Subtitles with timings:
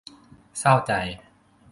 [0.59, 0.91] เศร้าใจ!